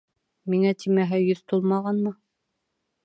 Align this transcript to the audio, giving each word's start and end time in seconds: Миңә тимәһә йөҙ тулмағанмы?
Миңә 0.53 0.71
тимәһә 0.83 1.19
йөҙ 1.27 1.43
тулмағанмы? 1.53 2.15